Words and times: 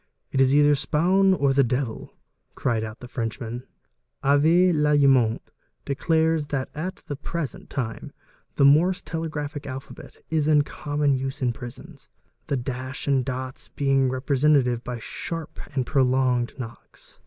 "It 0.31 0.41
is 0.41 0.55
either 0.55 0.73
Spaun 0.73 1.31
'or 1.35 1.53
the 1.53 1.63
Devil,' 1.63 2.11
cried 2.55 2.83
out 2.83 3.01
the 3.01 3.07
Frenchman. 3.07 3.67
<Avé 4.23 4.73
Lallemant 4.73 5.51
declares 5.85 6.47
that 6.47 6.73
t 6.73 7.03
the 7.05 7.15
present 7.15 7.69
time 7.69 8.11
the 8.55 8.65
Morse 8.65 9.03
telegraphic 9.03 9.67
alphabet 9.67 10.17
1s 10.31 10.47
in 10.47 10.63
common 10.63 11.13
use 11.13 11.43
in 11.43 11.53
risons, 11.53 12.09
the 12.47 12.57
dash 12.57 13.07
and 13.07 13.23
dots 13.23 13.67
being 13.69 14.09
represented 14.09 14.83
by 14.83 14.97
sharp 14.97 15.59
and 15.75 15.85
prolonged 15.85 16.57
mocks. 16.57 17.19